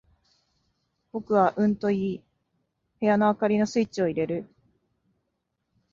[1.11, 2.23] 僕はうんと言い、
[2.99, 4.49] 部屋の灯りのスイッチを入れる。